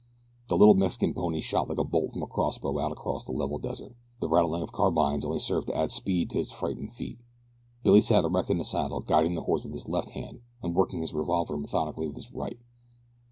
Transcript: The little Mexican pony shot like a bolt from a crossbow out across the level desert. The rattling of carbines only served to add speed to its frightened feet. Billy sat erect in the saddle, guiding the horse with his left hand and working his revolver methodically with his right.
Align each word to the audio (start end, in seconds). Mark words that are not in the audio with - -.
The 0.47 0.57
little 0.57 0.73
Mexican 0.73 1.13
pony 1.13 1.41
shot 1.41 1.69
like 1.69 1.77
a 1.77 1.83
bolt 1.83 2.13
from 2.13 2.23
a 2.23 2.25
crossbow 2.25 2.79
out 2.79 2.91
across 2.91 3.23
the 3.23 3.33
level 3.33 3.59
desert. 3.59 3.95
The 4.19 4.27
rattling 4.29 4.63
of 4.63 4.71
carbines 4.71 5.23
only 5.23 5.37
served 5.37 5.67
to 5.67 5.77
add 5.77 5.91
speed 5.91 6.31
to 6.31 6.39
its 6.39 6.49
frightened 6.51 6.91
feet. 6.91 7.19
Billy 7.83 8.01
sat 8.01 8.25
erect 8.25 8.49
in 8.49 8.57
the 8.57 8.63
saddle, 8.65 9.01
guiding 9.01 9.35
the 9.35 9.43
horse 9.43 9.61
with 9.63 9.73
his 9.73 9.87
left 9.87 10.09
hand 10.09 10.41
and 10.63 10.73
working 10.73 11.01
his 11.01 11.13
revolver 11.13 11.55
methodically 11.55 12.07
with 12.07 12.15
his 12.15 12.33
right. 12.33 12.57